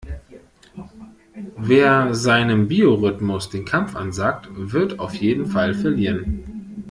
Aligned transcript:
Wer 1.57 2.15
seinem 2.15 2.67
Biorhythmus 2.67 3.51
den 3.51 3.65
Kampf 3.65 3.95
ansagt, 3.95 4.47
wird 4.49 4.97
auf 4.99 5.13
jeden 5.13 5.45
Fall 5.45 5.75
verlieren. 5.75 6.73